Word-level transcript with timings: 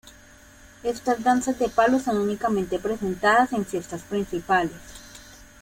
Estas 0.81 1.23
danzas 1.23 1.59
de 1.59 1.69
palo 1.69 1.99
son 1.99 2.17
únicamente 2.17 2.79
presentadas 2.79 3.53
en 3.53 3.67
fiestas 3.67 4.01
principales. 4.01 4.73